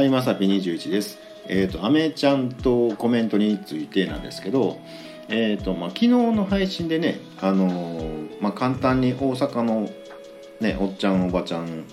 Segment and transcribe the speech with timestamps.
[0.00, 1.18] はい、まさぴ21です。
[1.46, 4.78] えっ、と、アメちゃんとコメントについてなんですけど、
[5.28, 9.90] えっ、と、まあ、昨日の配信でね、あのーまあ、簡単に大阪の
[10.58, 11.84] ね、おっちゃんおばちゃん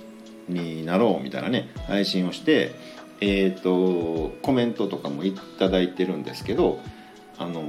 [0.48, 2.72] になろうみたいなね、配信をして、
[3.20, 6.80] えっ、と、コメントとかもいただいてるんですけど、
[7.38, 7.62] あの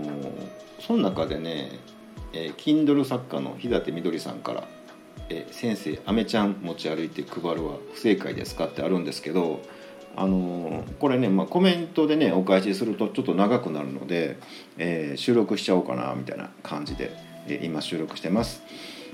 [0.79, 1.73] その中でね、
[2.33, 4.69] えー、Kindle 作家の日立みどりさんから
[5.31, 9.61] え先生アメちゃん持ち歩いて配るは不正解ですか?」ってあるんですけど、
[10.17, 14.37] あのこれね、まあ、コメントでねお返しするとちょっと長くなるので、
[14.77, 17.13] えー収録しちゃおうかなみたいな感じで、
[17.47, 18.63] えー今収録してます。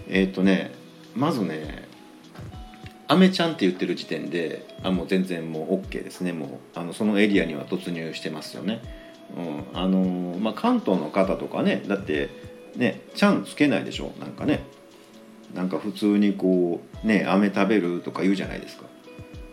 [0.08, 0.72] えっ、とね
[1.14, 1.88] まずね
[3.06, 8.80] アメちゃんって言ってる時点であもう全然もう OK ですねもうあのそのエリアには突入してますよね。
[9.36, 12.28] うんあのまあ、関東の方とかねだって
[12.76, 14.64] ね「ちゃん」つけないでしょなんかね
[15.54, 18.84] なんか普通にこうね飴食べるとか言うじゃないですか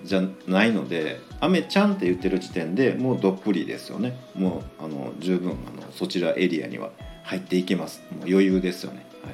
[0.03, 4.17] じゃないので飴ちゃんって言ってる時点でもうどっぷりですよね。
[4.35, 6.91] もうあの十分あのそちらエリアには
[7.23, 8.01] 入っていけます。
[8.11, 9.29] もう余裕ですよね、は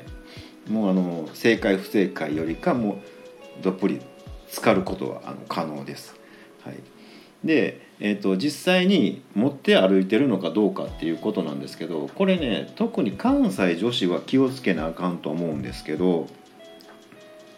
[0.67, 2.93] い、もうあの正解不正解よりかも
[3.59, 4.01] うどっぷり
[4.49, 6.15] 浸かることはあの可能です、
[6.63, 6.75] はい、
[7.43, 16.27] で、えー、と実際に持って歩いてるのかどうかっていうことなんですけどこれね特に関西女子は気をつけなあかんと思うんですけど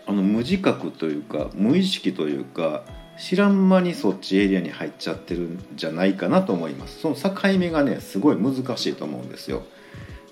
[0.08, 2.84] あの無自覚というか無意識というか
[3.20, 7.00] 知らん間にそっちエリアに入っちゃってるんじゃないかなと思います。
[7.00, 9.64] その境目がねすごい難しいと思うんですよ。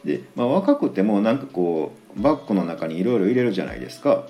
[0.06, 4.28] で、まあ、若くてもなんかこうバッグの中にいろいろ入れるじゃないですか。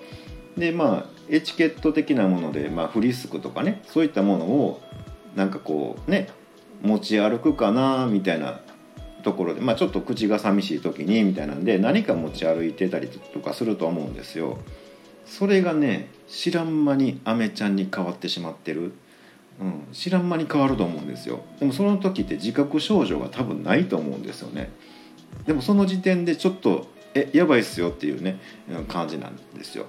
[0.58, 4.82] でまあエチケット的なもので、まあ、フリスクとかねそういったものを
[5.36, 6.30] なんかこうね
[6.82, 8.60] 持ち歩くかなみたいな
[9.24, 14.58] ところで、まあ、ちょっと口が寂しい時にみたいなんで何か持ち歩いてたりとかすると思うんですよ。
[15.28, 18.94] それがね知らん間にアメちゃんに変わってしまってる、
[19.62, 21.42] うん、知らん間に変わると思うんですよ。
[21.60, 24.72] でもその時って自覚症状が多分ないと思うんですよね。
[25.46, 28.40] でもその時点でちょっとえやばいっすよっていうね
[28.88, 29.86] 感じなんですよ。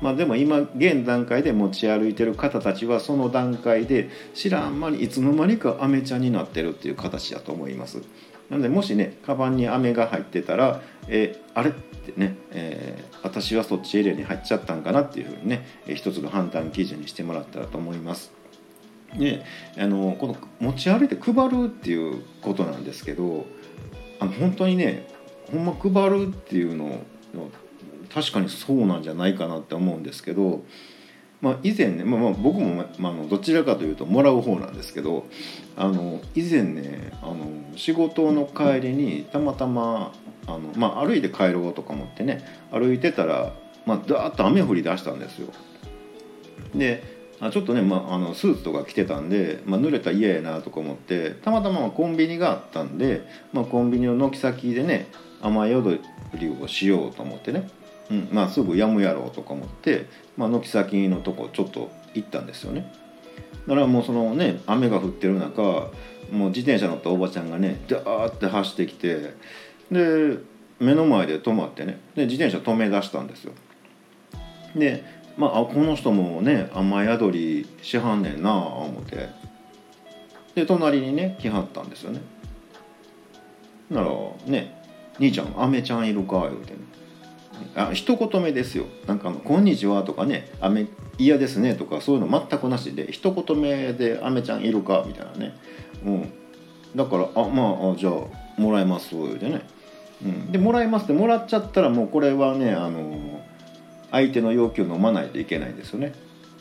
[0.00, 8.02] まあでも今現段階で持ち歩いてる方たちはその段階で知らん間にいつの間にかアメちゃんになってるっていう形だと思います。
[8.50, 11.72] なのでもしねカバンに飴が入ってたらえあれ？
[12.02, 18.32] ってね、えー私はそっちエリアに入っちゃったんかなっていうふうにね、えー一つの判断基準にしてもらったらと思います。
[19.16, 19.44] で
[19.78, 23.46] あのこの持ち歩いて配るっていうことなんですけど
[24.20, 25.06] あの本当にね
[25.50, 27.00] ほんま配るっていうの
[27.34, 27.50] の
[28.12, 30.62] 確かにそうなんじゃないかなって思うんですけど、
[31.40, 35.26] まあ、以前ね、まあ、まあ僕も、まあ、どちらかというともらう方なんですけど
[35.76, 37.46] あの以前ねあの
[37.76, 40.12] 仕事の帰りにたまたま
[40.46, 43.52] あの、まあ、歩いて帰ろうとか思ってね歩いてたら、
[43.86, 45.48] まあ、ダーッと雨降り出したんですよ。
[46.74, 47.02] で
[47.40, 53.22] あちょっとね、まあ、あのスーツとか着てたんで、まあ、濡れたら嫌やなとか思ってたまたまコンビニがあったんで、
[53.52, 55.08] まあ、コンビニの軒先でね
[55.40, 56.00] 雨宿
[56.34, 57.68] りをしようと思ってね、
[58.10, 62.92] うんまあ、すぐやむやろうとか思って、まあ、軒先のとこちょっと行ったんですよね
[63.66, 65.90] だからもうそのね雨が降ってる中
[66.30, 69.34] もう自転車乗ったおばちゃんがねダーって走ってきて
[69.92, 70.38] で
[70.80, 72.00] 目の前で止まってね。
[72.16, 73.52] で自転車止め出したんですよ。
[74.74, 75.04] で
[75.36, 79.28] まあこの人もね雨宿りしはんねんなあ思って。
[80.54, 82.20] で隣にね来はったんですよね。
[83.90, 84.10] なら
[84.46, 84.82] ね
[85.20, 86.78] 「兄ちゃんアメちゃんいるか?」言うてね。
[87.76, 88.86] あ一言目ですよ。
[89.06, 90.86] なんかあの「こんにちは」とかね「アメ
[91.18, 95.54] 嫌ですね」とかそういうの全くなしで一言目で「アメちゃんいるか?」みたいなね。
[96.04, 96.32] うん。
[96.96, 99.62] だから「あまああじゃあもらいます」言うてね、
[100.24, 103.40] うん、でもらいますってもらっちゃったらもうこれはねあの
[104.10, 106.12] 相手の要求を飲まないといけないんですよね。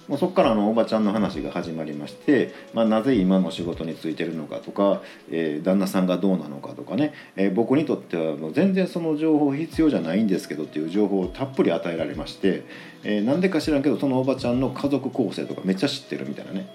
[0.08, 12.66] もうそこからあのおばちゃんの話が始まりまして、まあ、なぜ今の仕事に就いてるのかとか、えー旦那さんがどうなのかとかね、えー僕にとってはもう全然その情報必要じゃないんですけどっていう情報をたっぷり与えられまして、
[13.04, 16.68] えーなんでか知らんけどそのおばちゃんの家族構成とかめっちゃ知ってるみたいなね。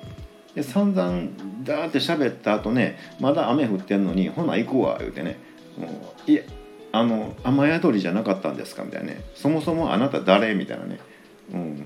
[0.54, 1.28] で散々
[1.64, 5.36] ダーって喋った後ねまだ雨降ってんのに「ほな行こうわ」言うてね
[5.76, 5.88] 「も
[6.26, 6.46] ういえ
[6.98, 10.98] あの雨宿りじゃなかったんですか」みたいなね「そもそもあなた誰?」みたいなね、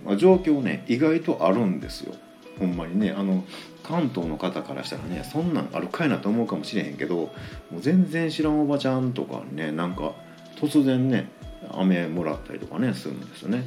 [0.06, 2.14] うん、状況ね意外とあるんですよ
[2.58, 3.44] ほんまにねあの
[3.82, 10.12] 関東の方からしたらねそんなんあるかいなと思うかもしれへんけどもう全然知らんおばちゃんとかねなんか
[10.56, 11.28] 突然ね
[11.70, 13.64] 飴もらったりとかねするんですよね。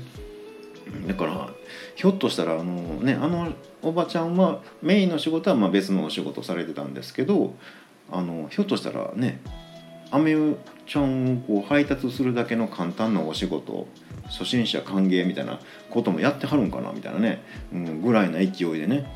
[1.08, 1.50] だから
[1.96, 7.56] ひょっとしたらあのねあのおばちゃんはメインの仕事はま別のお仕事されてたんですけど
[8.12, 9.42] あのひょっとしたらね
[10.14, 10.36] アメ
[10.86, 13.88] ちゃんをこう配達するだけの簡単なお仕事
[14.28, 17.44] 初心者歓迎みたいなこともやってはるんかなみたいなね、
[17.74, 19.12] うん、ぐらいな勢いでね、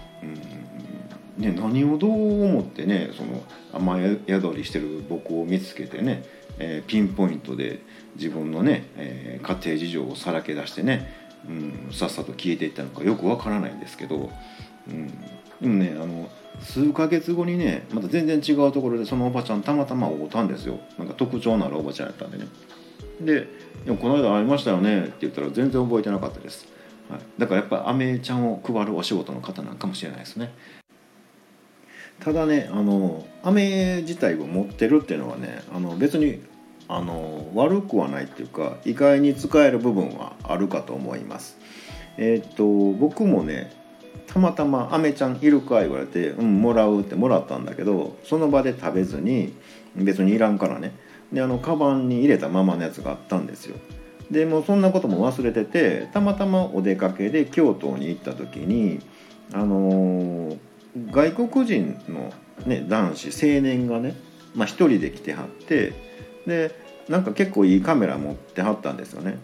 [1.37, 6.23] うん、ね、何をどう思ってねその雨宿りしてる僕を見つけてね、
[6.57, 7.79] えー、ピンポイントで
[8.15, 11.13] 自分のね、えー、家庭事情をさらけ出してね、
[11.47, 14.31] うん、さっさと消えていったのかよくわからないんですけど、
[14.89, 15.07] うん、
[15.61, 16.27] でもねあの
[16.61, 20.79] 数ヶ月後にねまた全然違うところでそのおばちゃんたまたま会うたんですよ。
[20.97, 22.47] なんか特徴のあるおばちゃんやったんでね。
[23.21, 23.47] で
[23.85, 26.67] 「でもこの間会いましたよね」って言ったら全然覚えてなかったです、
[27.09, 30.51] はい、だからやっぱアメちゃんを配るお仕事の方なんかもしれないですね。
[32.19, 36.41] ただねあの飴自体を持ってるっていうのはねあの別に
[36.87, 41.57] あの悪くはないっていうか意外に使える部分はあるかと思います。
[42.17, 43.71] えっ、と僕もね
[44.25, 49.53] たまたま「アメちゃんいるか?」言われて「うんもらう」ってもらったんだけどその場で食べずに
[49.95, 50.93] 別にいらんからね
[51.31, 53.75] であのカバンに入れたままのやつがあったんですよ
[54.31, 58.99] でもそんなことも忘れててたまたまお出かけで京都に行った時に
[59.53, 60.57] あのー、
[61.11, 62.33] 外国人の、
[62.65, 64.15] ね、男子青年がね、
[64.53, 65.93] まあ、一人で来てはって
[66.45, 66.71] で
[67.07, 69.39] なんか結構いいカメラ持ってはったんですよね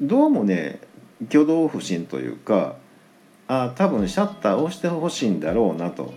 [0.00, 0.80] どうもね
[1.28, 2.76] 挙動不審というか
[3.48, 6.14] あ多分シャッター押してほしいんだろうなと、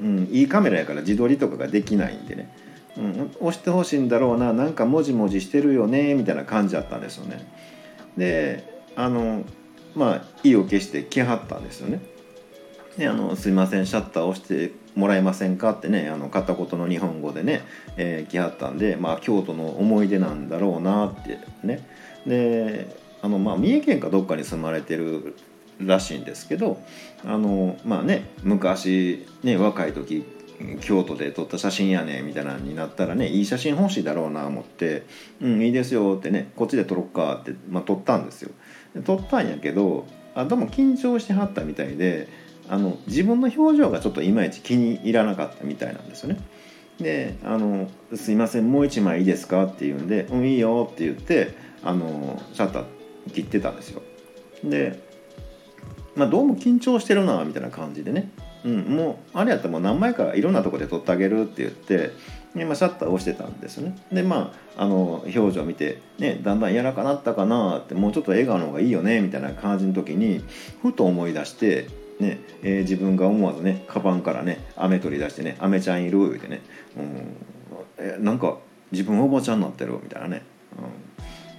[0.00, 2.54] うん、いいカメラやから自撮りとかができないんでね、
[2.96, 4.52] うん、押してほしいんだろうな。
[4.52, 7.46] なんかもじもじしてるよねみたいな感じだったんですよね。
[8.16, 9.44] であの
[9.94, 12.00] まあ意を決して来はったんですよね。
[12.96, 17.62] であの「すいませんシャッター押してもらえませんか?」ってねあの片言の日本語でね、
[17.96, 21.86] えー、来はったんで、まあ、京都の思い出なんだろうなってね。
[22.26, 22.86] で
[23.20, 25.34] あの、まあ、三重県かどっかに住まれてる
[25.80, 26.80] らしいんですけど
[27.24, 30.24] あのまあね昔ね若い時
[30.80, 35.04] 京都で撮った写真やねみたいなになったらねいい写真欲しいだろうな思って
[35.42, 38.50] 「うんいいですよ」ってねこっちで撮ろっかって、まあ、撮ったんですよ。
[39.04, 42.28] 撮ったんやけどあでも緊張してはったみたいで
[42.68, 46.38] あの自分の表情がちょっといまいち気に入らなかったみたいなんですよね。
[47.00, 52.84] であの「すいませんもう一枚いいですか?」って言うんで「うんいいよ」って言ってあのシャッター
[53.32, 54.02] 切ってたんですよ。
[54.62, 55.02] で
[56.16, 58.30] まあ、どうも緊張してるなみたいな感じでね、
[58.64, 62.12] うん、もうあれやったらもう何枚かいろんなとこで撮ってあげるって言って
[62.54, 63.96] で、まあ、シャッターを押してたんですね。
[64.12, 70.44] でまああの表情見て、ね、だんだん柔らかなったかなってもうちょっと笑顔の方がいいよねみたいな感じの時に
[70.82, 71.88] ふと思い出して
[72.20, 76.60] ねえー、自分が思わずねカバンからね飴取り出してね「飴ちゃんいる?」言うてね、
[76.96, 77.36] うん
[77.98, 78.58] えなんか
[78.92, 80.42] 自分おばちゃんになってるみたいなね、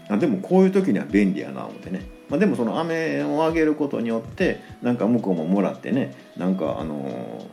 [0.09, 2.14] うん、あでもこういう時には便利やな思ってね。
[2.29, 7.45] まあ、でもその飴をあげることによってなんか向こうももらってねなんかあの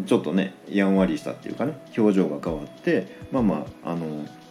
[0.00, 4.42] ー、ちょっとねやんわりしたっていうかね表情が変わってまあまああのー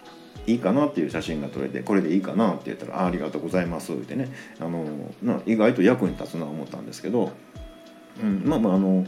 [0.48, 4.86] いいかなっていう写真が撮れてこれでいいかなって言ったら「あありがとうございます」ってねあの
[5.22, 7.32] な意外と役に立つな思ったんですけど、
[8.22, 9.06] うん、まあまああの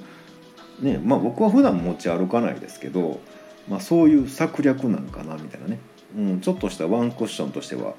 [0.80, 3.20] ねまあ僕は普段持ち歩かないですけど、
[3.68, 5.80] まあ、そういう策略なんかなみたいなね、
[6.16, 7.94] うん、ちょっとしたワンクッションとしては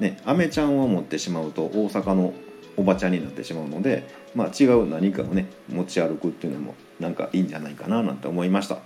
[0.00, 2.34] ねアメちゃんを持ってしまうと大阪の
[2.76, 8.78] おばちゃんになってしまうので、まあ、違う何かをね持ち歩くっていうのもなんかいいんじゃないかななんて思いました。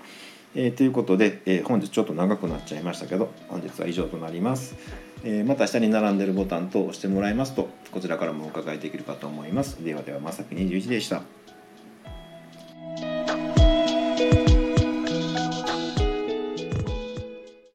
[0.55, 4.75] えー、ということで、えー、本日ちょっと長くなっちゃいましたけど本日は以上となります、
[5.25, 9.83] えー、また下に並んでるボタンと押してもらいますとこちらからもお伺いできるかと思います。
[9.83, 11.42] ではではまさき21でした。